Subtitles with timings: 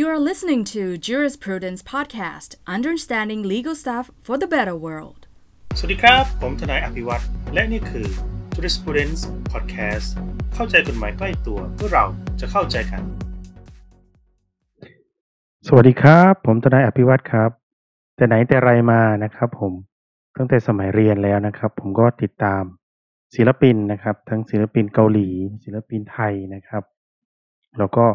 [0.00, 5.20] You are listening to Jurisprudence Podcast, understanding legal stuff for the better world.
[5.78, 7.24] สวัสดีครับ ผมทนายอภิวัตร
[7.54, 8.06] และนี่คือ
[8.54, 9.20] Jurisprudence
[9.52, 10.08] Podcast
[10.54, 12.04] เข้าใจกฎหมายใกล้ตัวเพื่อเรา
[12.40, 13.02] จะเข้าใจกัน
[15.66, 17.50] สวัสดีครับ ผมทนายอภิวัตรครับ
[18.16, 19.72] แต่ไหนแต่ไรมานะครับผม
[20.36, 22.62] ตั้งแต่สมัยเรียนแล้วนะครับ ผมก็ติดตาม
[23.36, 25.28] ศิลปินนะครับ ทั้งศิลปินเกาหลี
[25.64, 26.82] ศิลปินไทยนะครับ
[27.80, 28.06] แล้วก็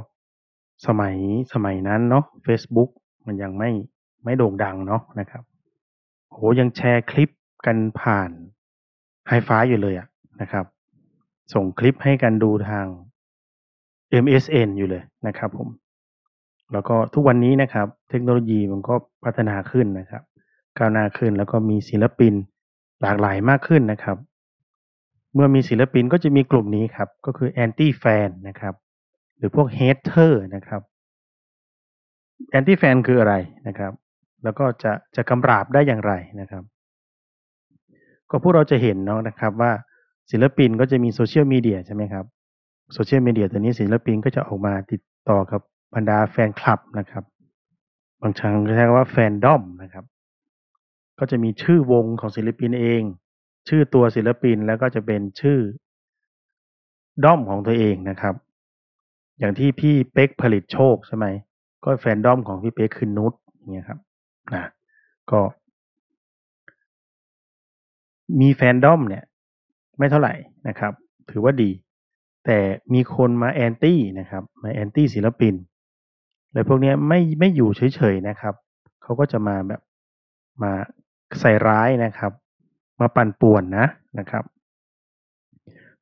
[0.87, 1.15] สมัย
[1.53, 2.89] สมัยนั้นเนาะ Facebook
[3.27, 3.69] มันยังไม่
[4.23, 5.43] ไม่โด่งดังเนาะนะครับ
[6.31, 7.29] โหยังแชร์คลิป
[7.65, 8.29] กันผ่าน
[9.27, 10.07] ไฮไฟอยู่เลยอะ
[10.41, 10.65] นะครับ
[11.53, 12.85] ส่งคลิปให้กันดูทาง
[14.23, 15.69] MSN อยู่เลยนะครับผม
[16.73, 20.23] แล้วก็ทุกวันนี้นะครับ เทคโนโลยีมันก็พัฒนาขึ้นนะครับ
[20.77, 22.33] ก้าวหน้าขึ้นแล้วก็มีศิลปิน
[23.01, 24.17] หลากหลายมากขึ้นนะครับ
[25.33, 28.73] เมื่อมีศิลปินก็จะมีกลุ่มนี้ครับ ก็คือแอนตี้แฟนนะครับ
[29.39, 30.81] หรือพวก hater นะครับ
[32.49, 33.35] แอนตี้แฟนคืออะไร
[33.67, 33.93] นะครับ
[34.43, 36.63] แล้วก็จะจะกำราบได้อย่างไรนะครับ
[38.29, 39.71] ก็พวกเราจะเห็นเนาะนะครับว่า
[40.31, 42.25] ศิลปินก็จะมีโซเชียลมีเดียใช่ไหมครับ
[42.93, 45.61] โซเชียลมีเดียตัวนี้ศิลปินก็จะออกมาติดต่อกับ
[45.95, 47.23] บรรดาแฟนคลับนะครับ
[48.21, 50.05] บางครั้งก็ใช้คำว่าแฟนดอมนะครับ
[51.19, 53.01] ก็จะมีชื่อวงของศิลปินเอง
[53.69, 55.59] ชื่อตัวศิลปินแล้วก็จะเป็นชื่อ
[57.23, 58.35] ด้อมของตัวเองนะครับ
[59.39, 61.25] อย่างที่พี่เป๊กผลิตโชคใช่ไหม
[61.83, 63.99] ก็แฟนดอมของพี่เป๊กคือนุชอย่างเงี้ยครับ
[64.53, 64.63] นะ
[65.31, 65.39] ก็
[68.39, 69.23] มีแฟนดอมเนี่ย
[69.97, 70.33] ไม่เท่าไหร่
[70.67, 70.93] นะครับ
[71.31, 71.71] ถือว่าดี
[72.45, 72.57] แต่
[72.93, 75.53] มีคนมาแอนตี้นะครับ มาแอนตี้ศิลปิน
[76.53, 78.53] เลยพวกนี้ไม่ไม่อยู่เฉยๆนะครับ
[79.01, 79.81] เขาก็จะมาแบบ
[80.63, 80.71] มา
[81.39, 82.31] ใส่ร้ายนะครับ
[83.01, 83.87] มาปั่นป่วนนะ
[84.19, 84.43] นะครับ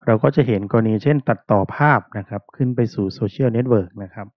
[0.08, 4.28] เราก็จะเห็นกรณีเช่นตัดต่อภาพนะครับ ขึ้นไปสู่โซเชียลเน็ตเวิร์กนะครับ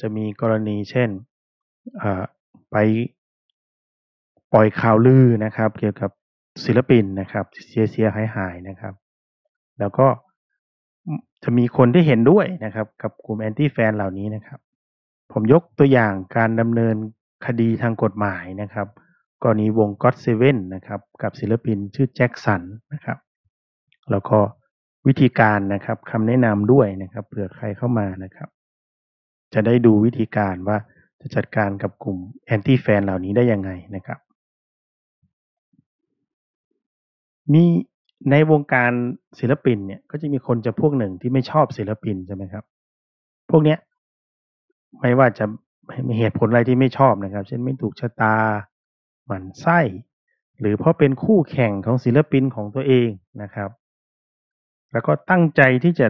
[0.00, 1.08] จะมีกรณีเช่น
[2.70, 2.76] ไป
[4.52, 6.10] ปล่อยข่าวลือนะครับ เกี่ยวกับ
[6.64, 8.94] ศิลปินนะครับเสียเสียหายหายนะครับ
[9.78, 10.06] แล้วก็
[11.42, 14.60] จะมีคนที่เห็นด้วยนะครับ กับกลุ่มแอนตี้แฟนเหล่านี้นะครับ
[15.32, 16.96] ผมยกตัวอย่างการดำเนิน
[17.46, 18.86] คดีทางกฎหมายนะครับ
[19.42, 22.62] กรณีวง GOT Seven นะครับ กับศิลปินชื่อแจ็คสัน
[22.92, 23.18] นะครับ
[24.10, 24.38] แล้วก็
[25.06, 28.48] วิธีการนะครับคำแนะนำด้วยนะครับเผื่อใครเข้ามานะครับ
[29.54, 30.78] จะได้ดูวิธีการว่า
[31.20, 34.18] จะจัดการกับกลุ่มแอนตี้แฟนเหล่านี้ได้ยังไงนะครับ
[37.52, 37.64] มี
[38.30, 38.92] ในวงการ
[39.38, 42.64] ศิลปินเนี่ยก็จะมีคนจะพวกหนึ่งที่ไม่ชอบศิลปินใช่ไหมครับ
[43.50, 43.78] พวกเนี้ย
[45.00, 45.44] ไม่ว่าจะ
[46.08, 48.36] มีเหตุผลอะไรที่ไม่ชอบนะครับ เช่นไม่ถูกชะตา
[49.26, 49.80] หมั่นไส้
[50.60, 53.08] หรือเพราะเป็นคู่แข่งของศิลปินของตัวเอง
[53.42, 53.70] นะครับ
[54.94, 56.06] แล้วก็ตั้งใจที่จะ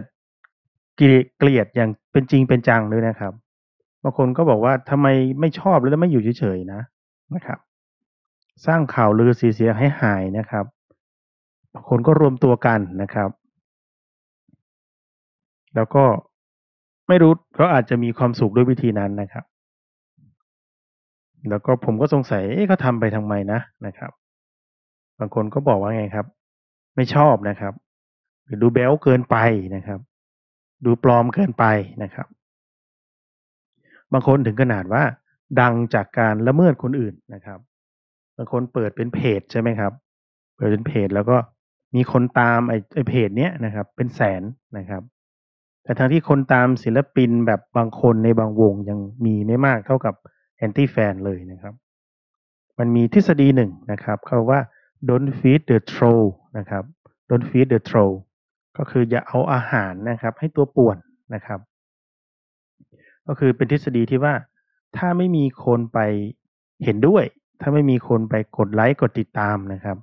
[0.95, 1.01] เก
[1.47, 3.33] ลียดอย่างเป็นจริงเป็นจังเลยนะครับ
[4.03, 5.07] บางคนก็บอกว่าทำไม
[5.39, 6.81] ไม่ชอบแล้วไม่อยู่เฉยๆนะ
[7.35, 7.59] นะครับ
[8.65, 10.65] สร้างข่าวลือเสียใหายหายนะครับ
[11.73, 13.29] บางคนก็รวมตัวกันนะครับ
[15.75, 16.03] แล้วก็
[17.07, 19.45] ไม่รู้เขาอาจจะมีความสุขด้วยวิธีนั้นนะครับ
[21.49, 24.11] แล้วก็ผมก็สงสัยเอ๊ะเขาทำไปทำไมนะนะครับ
[25.19, 26.25] บางคนก็บอกว่าไงครับ
[26.95, 27.73] ไม่ชอบนะครับ
[28.45, 29.37] หรือดูเบลเกินไป
[29.75, 29.99] นะครับ
[30.85, 31.65] ดูปลอมเกินไป
[32.03, 32.27] นะครับ
[34.11, 35.03] บางคนถึงขนาดว่า
[35.61, 37.59] ดังจากการละเมิดคนอื่นนะครับ
[38.37, 39.93] บางคนเปิดเป็นเพจใช่ไหมครับ
[40.55, 41.37] เปิดเป็นเพจแล้วก็
[41.95, 44.41] มีคนตามไอ้ไอเพจเนี้ยนะครับ เป็นแสน
[44.77, 45.03] นะครับ
[45.83, 50.15] แต่ทั้งที่คนตามศิลปินแบบบางคนในบางวงยังมีไม่มากเท่ากับ
[50.57, 51.73] แอนตี้แฟนเลยนะครับ
[52.79, 54.59] มันมีทฤษฎีหนึ่งนะครับเขาว่า
[55.09, 56.25] don't feed the troll
[56.57, 56.83] นะครับ
[57.29, 58.13] don't feed the troll
[58.77, 60.97] ก็คืออย่าเอาอาหารนะครับ ให้ตัวป่วน
[61.33, 61.59] นะครับ
[63.27, 64.33] ก็คือเป็นทฤษฎีที่ว่า
[64.97, 65.99] ถ้าไม่มีคนไป
[66.85, 67.23] เห็นด้วย
[67.61, 69.97] ถ้าไม่มีคนไปกดไลค์กดติดตามนะครับ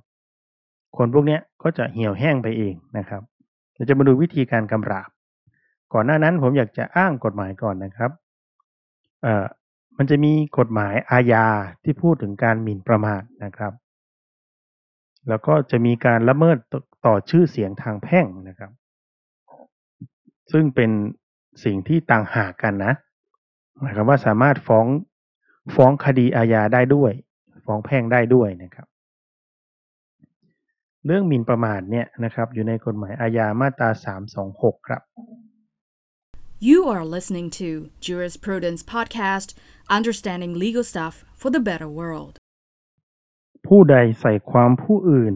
[0.97, 3.21] คนพวกนี้ก็จะเหี่ยวแห้งไปเองนะครับ
[3.75, 5.09] เราจะมาดูวิธีการกำราบ
[5.93, 8.11] ก่อนหน้านั้นผมอยากจะอ้างกฎหมายก่อนนะครับ
[9.21, 9.45] เอ่อ
[9.97, 11.45] มันจะมีกฎหมายอาญา
[11.83, 13.73] ที่พูดถึงการหมิ่นประมาทนะครับ
[15.29, 16.57] แล้วก็จะมีการละเมิด
[17.05, 18.71] ต่อชื่อเสียงทางแพ่งนะครับ
[20.51, 20.91] ซึ่งเป็น
[21.63, 22.93] สิ่งที่ต่างหากกันนะ
[23.79, 24.85] หมายความว่าสามารถฟ้อง
[25.75, 27.11] ฟ้องคดีอาญาได้ด้วย
[27.65, 28.87] ฟ้องแพ่งได้ด้วยนะครับ
[31.05, 33.89] เรื่องหมิ่นประมาทเนี่ยนะครับ อยู่ในกฎหมายอาญามาตรา
[34.39, 35.01] 326 ครับ
[36.69, 37.69] You are listening to
[38.07, 39.49] Jurisprudence Podcast,
[39.97, 42.33] understanding legal stuff for the better world.
[43.67, 45.33] ผู้ใดใส่ความผู้อื่น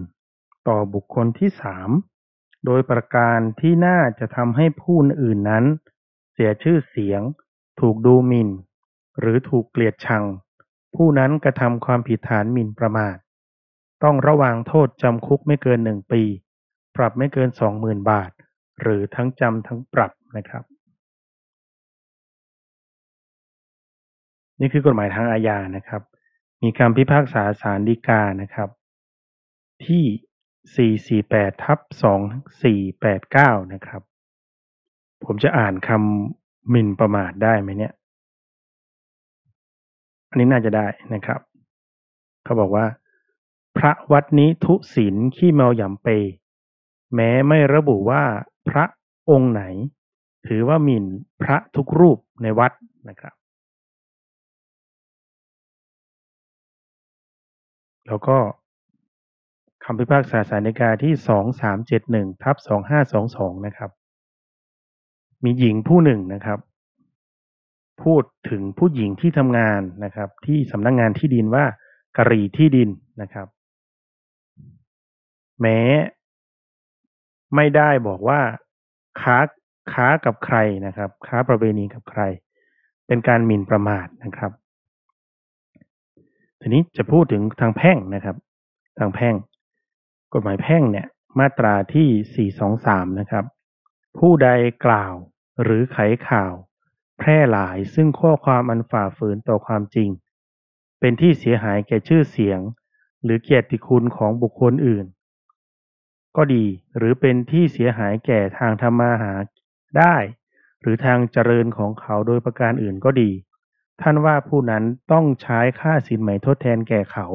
[0.68, 1.90] ต่อบุคคลที่สาม
[2.66, 5.66] โดยประการที่น่าจะทำให้ผู้อื่นนั้น
[6.34, 7.22] เสียชื่อเสียง
[7.80, 8.50] ถูกดูหมิ่น
[9.20, 10.24] หรือถูกเกลียดชัง
[10.96, 13.18] ผู้นั้นกระทำความผิดฐานหมิ่นประมาท
[14.04, 16.22] ต้องระวางโทษจำคุกไม่เกินหนึ่งปี
[16.96, 18.32] ปรับไม่เกินสองหมื่นบาท
[18.82, 20.64] หรือทั้งจำทั้งปรับนะครับ
[24.60, 26.02] นี่คือกฎหมายทางอาญานะครับ
[26.62, 28.70] มีคำพิพากษาศาลฎีกานะครับ
[29.86, 30.04] ที่
[30.76, 31.80] 448ทับ
[33.56, 34.02] 2489นะครับ
[35.26, 37.94] ผมจะอ่านคำหมิ่นประมาทได้ไหมเนี่ย
[40.30, 41.40] อันนี้น่าจะได้นะครับ
[42.44, 42.86] เขาบอกว่า
[43.78, 46.08] พระวัดนี้ทุศิลขี้เมาหยำเป
[47.16, 48.24] แม้ไม่ระบุว่า
[48.70, 48.86] พระ
[49.30, 49.64] องค์ไหน
[50.48, 51.06] ถือว่าหมิ่น
[51.42, 52.72] พระทุกรูปในวัด
[53.10, 53.34] นะครับ
[58.08, 58.38] แล้วก็
[59.90, 61.14] คำพิพากษาสารฎีกาที่
[62.34, 62.56] 2371ทับ
[63.12, 63.92] 2522 นะครับ
[65.44, 66.60] มีหญิงผู้หนึ่งนะครับ
[68.04, 71.66] พูดถึงผู้หญิงที่ทำงานนะครับ ที่สำนักงงานที่ดินว่า
[72.18, 72.90] กะรีที่ดิน
[73.22, 73.48] นะครับ
[75.62, 75.80] แม้
[77.56, 78.42] ไม่ได้บอกว่า
[79.22, 79.38] ค้า
[79.94, 82.22] ค้ากับใครนะครับ ค้าประเวณีกับใคร
[83.08, 84.52] เป็นการหมิ่นประมาทนะครับ
[86.62, 88.36] ทีนี้จะพูดถึงทางแพ่งนะครับ
[89.00, 89.36] ทางแพ่ง
[90.34, 91.08] กฎหมายแพ่งเนี่ย
[91.40, 93.46] มาตราที่ 423 นะครับ
[94.18, 94.50] ผู้ใด
[94.86, 95.14] กล่าว
[95.64, 95.98] หรือไข
[96.30, 96.54] ข่าว
[97.20, 100.10] แพร่หลายซึ่งข้อความอันฝ่าฝืนต่อความจริง
[101.00, 102.60] เป็นที่เสียหายแก่ชื่อเสียง
[103.24, 105.06] หรือเกียรติคุณของบุคคลอื่น
[106.36, 106.66] ก็ดี
[106.98, 109.34] หรือเป็นที่เสียหายแก่ทางทำมาหา
[109.98, 110.16] ได้
[110.82, 113.32] หรือทางเจริญของเขาโดยประการอื่นก็ดี
[114.02, 117.28] ท่านว่าผู้นั้นต้องใช้ค่าสินไหมทดแทนแก่เขา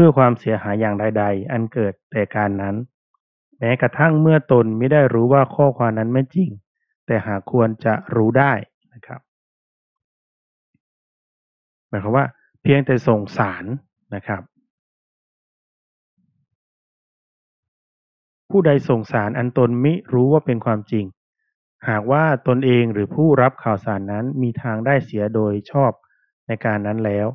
[0.00, 2.76] พื่อความเสียหายอย่างใดๆ อันเกิดแต่การนั้น
[3.58, 6.50] แม้กระทั่งเมื่อตนไม่ได้รู้ว่าข้อความนั้นไม่จริง
[7.06, 8.52] แต่หากควรจะรู้ได้
[8.94, 9.20] นะครับ
[11.88, 12.26] หมายความว่า
[12.62, 13.64] เพียงแต่ส่งสาร
[14.14, 14.42] นะครับ
[18.50, 21.04] ผู้ใดส่งสารอันตนมิรู้ว่าเป็นความจริง
[21.88, 25.92] หากว่าตนเองหรือผู้รับข่าวสารนั้นมีทางได้เสียโดยชอบ
[26.46, 27.28] ในการนั้นแล้ว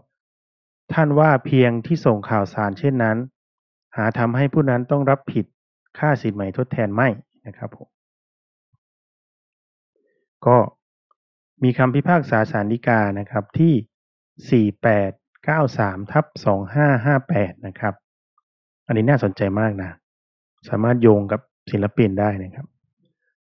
[0.93, 3.17] ท่านว่าเพียงที่ส่งข่าวสารเช่นนั้น
[3.95, 5.45] หาทำให้ผู้นั้นต้องรับผิด
[5.99, 7.09] ค่าสินไหมทดแทนไม่
[7.47, 7.87] นะครับผม
[10.45, 10.57] ก็
[11.63, 16.25] มีคำพิพากษาสารดีกานะครับที่ 4893ทับ
[16.95, 17.93] 2558 นะครับ
[18.87, 19.91] อันนี้น่าสนใจมากนะ
[20.69, 21.41] สามารถโยงกับ
[21.71, 22.67] ศิลปินได้นะครับ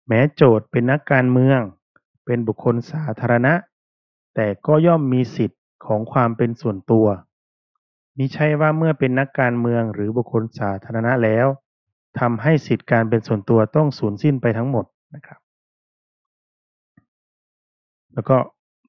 [0.08, 1.60] แม้โจทย์เป็นนักการเมือง
[2.24, 3.54] เป็นบุคคลสาธารณะ
[4.34, 7.06] แต่ก็ย่อมมีสิทธิ์ของความเป็นส่วนตัว
[8.18, 11.46] มิใช่ว่าเมื่อเป็นนักการเมืองหรือบุคคลสาธารณะแล้ว
[12.20, 15.40] ทำให้สิทธิการเป็นส่วนตัวต้องสูญสิ้นไปทั้งหมดนะครับ
[18.14, 18.36] แล้วก็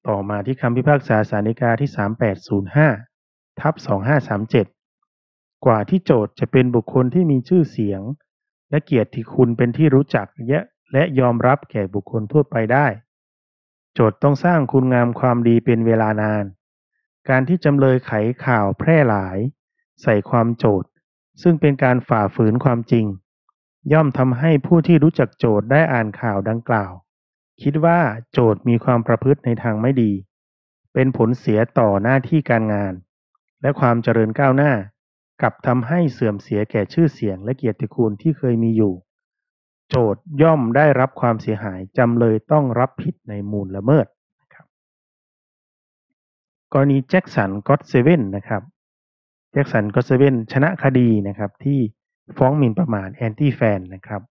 [0.08, 1.90] ต่อมาที่คำพิพากษาสารฎีกาที่
[2.92, 3.74] 3805 ทับ
[4.50, 8.02] 2537 กว่าที่โจทย์จะเป็นบุคคลที่มีชื่อเสียง
[8.70, 12.88] และเกียรติคุณเป็นที่รู้จักเยอะและยอมรับแก่บุคคลทั่วไปได้
[13.94, 16.46] โจทย์ต้องสร้างคุณงามความดีเป็นเวลานาน
[17.30, 18.12] การที่จำเลยไข
[18.46, 19.38] ข่าวแพร่หลาย
[20.02, 20.90] ใส่ความโจทย์
[21.42, 23.06] ซึ่งเป็นการฝ่าฝืนความจริง
[23.94, 26.92] ย่อมทำให้ผู้ที่รู้จักโจทย์ได้อ่านข่าวดังกล่าว
[27.62, 28.00] คิดว่า
[28.32, 30.12] โจทย์มีความประพฤติในทางไม่ดี
[30.94, 32.94] เป็นผลเสียต่อหน้าที่การงาน
[33.62, 34.74] และความเจริญก้าวหน้า
[35.42, 38.94] กับทำให้เสื่อมเสียแก่ชื่อเสียงและเกียรติคุณที่เคยมีอยู่
[39.90, 44.08] โจทย่อมได้รับความเสียหายจำเลยต้องรับผิดในมูลละเมิด
[46.74, 48.62] กรณี Jackson GOT7 นะครับ
[49.52, 51.80] Jackson GOT7 ชนะคดีนะครับที่
[52.38, 54.22] ฟ้องหมิ่นประมาทแอนตี้แฟนนะครับ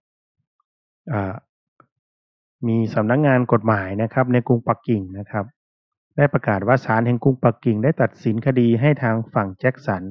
[2.66, 5.44] มีสำนักงานกฎหมายนะครับในกรุงปักกิ่งนะครับ
[6.16, 10.02] ได้ประกาศว่าศาลแห่งกรุงปักกิ่งได้ตัดสินคดีให้ทางฝั่ง Jackson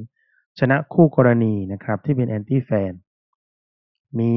[0.59, 2.93] ชนะคู่กรณีนะครับที่เป็นแอนตี้แฟน
[4.19, 4.31] มี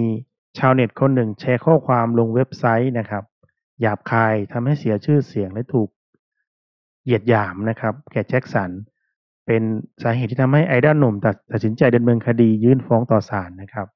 [0.58, 3.24] ชาวเน็ตคนหนึ่งแชร์ข้อความลงเว็บไซต์นะครับ
[3.80, 5.88] หยาบคายทำให้เสียชื่อเสียงและถูก
[7.04, 8.70] เหยียดหยามนะครับแก่แจ็คสัน
[9.46, 9.62] เป็น
[10.02, 11.14] สาเหตุที่ทำให้ไอดอลหนุ่ม
[11.52, 13.88] ตัดสินใจดำเนินคดียื่นฟ้องต่อศาลนะครับ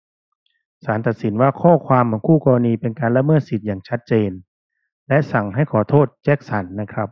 [0.85, 4.31] ศาลตัดสินว่าข้อความของคู่กรณีเป็นการละเมิดสิทธิ์อย่างชัดเจน
[5.09, 7.09] และสั่งให้ขอโทษแจ็คสันนะครับ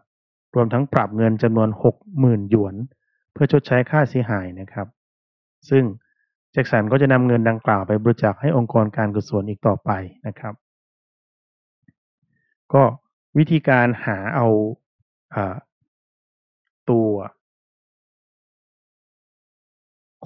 [0.54, 1.68] รวมทั้งปรับเงินจำนวน
[2.10, 2.74] 60,000 หยวน
[3.32, 4.86] เพื่อชดใช้ค่าเสียหายนะครับ
[5.70, 5.84] ซึ่ง
[6.52, 9.90] แจ็คสันก็จะนำเงินดังกล่าวไปบริจาคให้องค์กรการกุศลอีกต่อไป
[10.26, 10.54] นะครับ
[12.74, 12.82] ก็
[13.38, 14.46] วิธีการหาเอา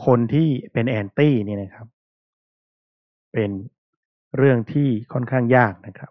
[0.05, 1.87] คนที่เป็นแอนตี้นี่นะครับ
[3.33, 3.51] เป็น
[4.37, 6.11] เรื่องที่ค่อนข้างยากนะครับ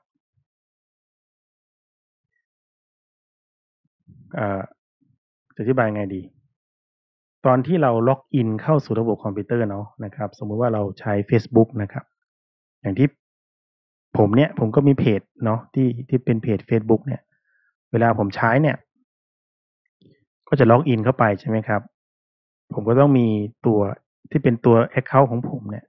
[5.56, 6.22] จะอธิบายไงดี
[7.46, 12.06] ตอนที่เราล็อกอินเข้าสู่ระบบคอมพิวเตอร์เนาะนะครับ สมมุติว่าเราใช้ Facebook นะครับ
[12.82, 13.08] อย่างที่
[14.18, 17.22] ผมเนี่ยผมก็มีเพจเนาะที่ที่เป็นเพจ Facebook เนี่ย
[17.92, 18.78] เวลาผมใช้เนี่ย
[20.48, 21.82] ก็จะล็อกอินเข้าไปใช่ไหมครับ
[22.74, 23.28] ผมก็ต้องมี
[23.66, 23.80] ตัว
[24.32, 25.86] ที่เป็นตัว Account ของผมเนี่ย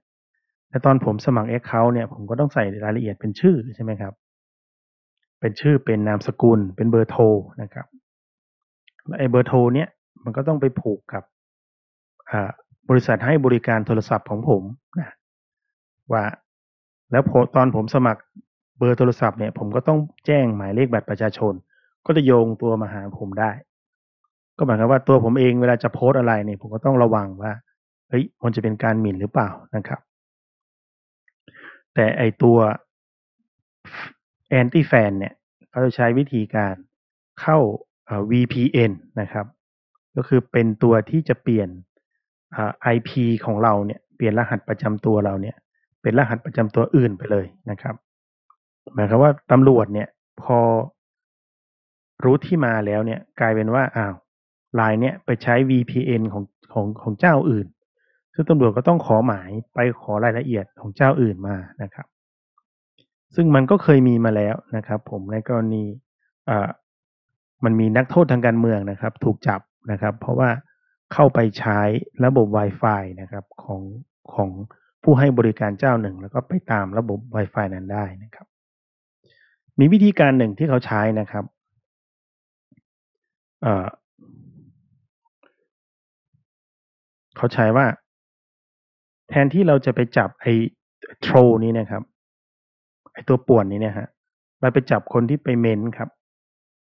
[0.69, 4.13] และตอนผมสมัคร Account เนี่ยผมก็ต้องใส่รายละเอียดเป็นชื่อใช่ไหมครับ
[5.39, 7.23] เป็นชื่อเป็นนามสกุล เป็นเบอร์โทร
[7.61, 7.87] นะครับ
[9.05, 9.89] แล้วไอ้เบอร์โทรเนี่ย
[10.23, 11.23] มันก็ต้องไปผูกกับ
[12.89, 14.63] บริษัทให้บริการโทรศัพท์ของผม
[14.99, 15.09] นะ
[16.11, 16.23] ว่า
[17.11, 17.23] แล้ว
[17.55, 18.21] ตอนผมสมัคร
[18.77, 21.53] เบอร์โทรศัพท์เนี่ยผมก็ต้องแจ้งหมายเลขบัตรประชาชน
[22.05, 23.51] ก็จะโยงตัวมาหาผมได้
[24.61, 27.51] ก็หมายความว่าตัวผมเองเวลาจะโพสต์อะไรเนี่ยผมก็ต้องระวังว่า
[28.09, 29.99] เฮ้ยมันจะเป็นการหมิ่นหรือเปล่านะครับ
[31.93, 32.57] แต่ไอตัว
[34.59, 35.33] anti fan เนี่ย
[35.69, 36.75] เขาจะใช้วิธีการ
[37.41, 37.57] เข้า
[38.31, 38.91] VPN
[39.21, 39.45] นะครับ
[40.15, 41.69] ก็คือเป็นตัวที่จะเปลี่ยน
[42.95, 43.09] IP
[43.45, 45.55] ของเราเนี่ยเปลี่ยนรหัสประจำตัวเราเนี่ย
[46.01, 47.95] เป็นรหัสประจำตัวอื่นไปเลยนะครับ
[48.93, 50.07] หมายความว่าตำรวจเนี่ย
[50.41, 50.57] พอ
[52.23, 54.13] รู้ที่มาแล้วเนี่ยกลายเป็นว่าอ้าว
[54.79, 57.67] ลายเนี่ยไปใช้ VPN ของของของเจ้าอื่น
[58.33, 62.07] ซึ่งตำรวจก็ต้องขอหมายไปขอรายละเอียดของเจ้าอื่นมานะครับ
[63.35, 65.83] ซึ่งมันก็เคยมีมาแล้วนะครับ ผมในกรณี
[66.49, 66.69] อ่า
[67.63, 69.61] มันมีนักโทษทางการเมืองนะครับ ถูกจับ
[69.91, 70.49] นะครับ เพราะว่า
[71.13, 71.79] เข้าไปใช้
[72.25, 73.81] ระบบ Wi-Fi นะครับของ
[74.33, 74.49] ของ
[75.03, 78.47] ผู้ให้บริการเจ้าหนึ่ง แล้วก็ไปตามระบบ Wi-Fi นั้นได้นะครับ
[79.79, 81.45] มีวิธีการหนึ่งที่เขาใช้นะครับ
[87.37, 87.85] เขาใช้ว่า
[89.29, 90.53] แทนที่เราจะไปจับไอ้
[91.21, 92.03] โทรนี้นะครับ
[93.13, 94.07] ไอ้ตัวป่วนนี้เนี่ยฮะ
[94.61, 96.09] เราไปจับคนที่ไปเม้นครับ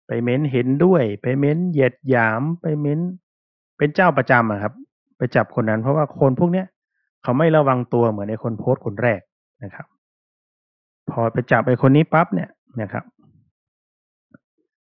[0.06, 3.00] ไปเม้นเห็นด้วย ไปเม้นเหยียดหยามไปเม้น
[3.78, 4.72] เป็นเจ้าประจำอะครับ
[5.18, 6.66] ไปจับคนนั้น เพราะว่าคนพวกเนี้ย
[7.22, 9.20] เขาไม่ระวังตัวเหมือนไอ้คนโพสต์คนแรก
[9.64, 9.86] นะครับ
[11.10, 12.50] พอไปจับไอ้คนนี้ปั๊บเนี่ย
[12.82, 13.04] นะครับ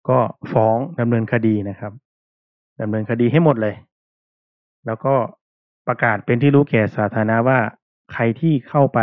[0.08, 0.18] ก็
[0.52, 1.92] ฟ้องดำเนินคดีนะครับ
[2.80, 3.74] ดำเนินคดีให้หมดเลย
[4.86, 5.14] แล้วก็
[5.86, 7.58] ประกาศเป็นที่รู้แก่สาธารณะว่า
[8.12, 9.00] ใครที่เข้าไป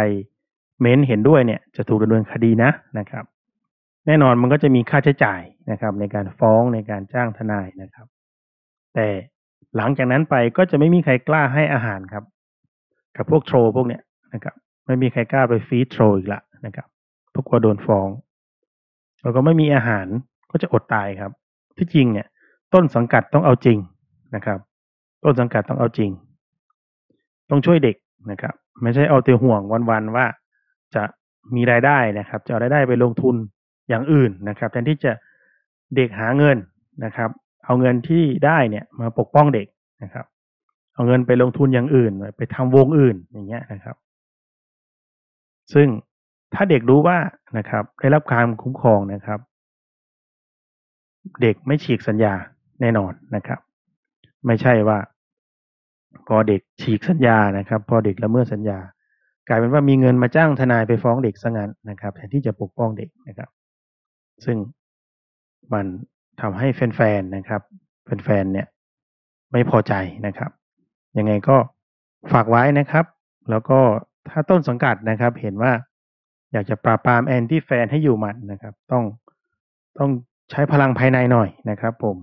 [0.81, 3.25] เม้นเห็นด้วยเนี่ยจะถูกดำเนินคดีนะนะครับ
[4.07, 5.41] แน่นอนมันก็จะมีค่าใช้จ่าย
[5.71, 8.07] นะครับ ในการฟ้องในการจ้างทนายนะครับ
[8.95, 9.07] แต่
[9.75, 12.23] หลังจากนั้นไปก็จะไม่มีใครกล้าให้อาหารครับ
[13.15, 14.01] กับพวกโทรพวกเนี้ย
[14.33, 14.55] นะครับ
[14.85, 16.87] ไม่มีใครกล้าไปฟีดโทรอีกละนะครับ
[17.37, 18.07] พราะกลัวโดนฟ้อง
[19.21, 20.07] แล้วก็ไม่มีอาหาร
[20.51, 21.31] ก็จะอดตายครับ
[21.77, 22.27] ที่จริงเนี่ย
[22.73, 23.77] ต้นสังกัดต้องเอาจริง
[24.35, 24.59] นะครับ
[25.23, 26.09] ต้นสังกัดต้องเอาจริง
[27.49, 27.95] ต้องช่วยเด็ก
[28.31, 30.25] นะครับ ไม่ใช่เอาแต่ห่วงวันๆว่า
[30.95, 31.03] จะ
[31.55, 33.35] มีรายได้นะครับ จะเอารายได้ไปลงทุน
[33.89, 35.11] อย่างอื่นนะครับแทนที่จะ
[35.95, 36.57] เด็กหาเงิน
[37.05, 37.29] นะครับ
[37.65, 39.67] เอาเงินที่ได้เนี่ยมาปกป้องเด็ก
[40.03, 40.25] นะครับ
[40.93, 43.95] เอาเงินไปลงทุนอย่างอื่น ไปทำวงอื่นอย่างเงี้ยนะครับ
[45.73, 45.87] ซึ่ง
[46.53, 47.17] ถ้าเด็กรู้ว่า
[47.57, 49.39] นะครับ ได้รับการคุ้มครองนะครับ
[51.41, 52.33] เด็กไม่ฉีกสัญญา
[52.81, 53.59] แน่นอนนะครับ
[54.45, 54.97] ไม่ใช่ว่า
[56.27, 58.79] พอเด็กฉีกสัญญานะครับ พอเด็กละเมิดสัญญา
[59.47, 63.49] กลายเป็นว่ามีเงินมาจ้างทนายไปฟ้องเด็กซะงั้นนะครับแทนที่จะปกป้องเด็กนะครับ
[64.45, 64.57] ซึ่ง
[65.73, 65.85] มัน
[66.41, 67.61] ทำให้แฟนๆนะครับ
[68.23, 68.67] แฟนๆเนี่ย
[69.51, 69.93] ไม่พอใจ
[70.25, 70.51] นะครับ
[71.17, 71.57] ยังไงก็
[72.31, 73.05] ฝากไว้นะครับ
[73.49, 73.79] แล้วก็
[74.29, 75.71] ถ้าต้นสังกัดนะครับ เห็นว่า
[76.53, 79.03] อยากจะปราบปรามแอนตี้แฟนให้อยู่หมัดนะครับ ต้อง
[79.97, 80.09] ต้อง
[80.51, 82.17] ใช้พลังภายในหน่อยนะครับ ผม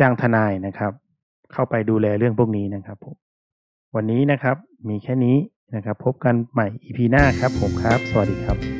[0.00, 0.92] จ้างทนายนะครับ
[1.52, 3.16] เข้าไปดูแลเรื่องพวกนี้นะครับผม
[3.94, 4.56] วันนี้นะครับ
[4.88, 5.36] มีแค่นี้
[5.74, 8.77] นะครับ พบกันใหม่ EP หน้าครับผมครับ สวัสดีครับ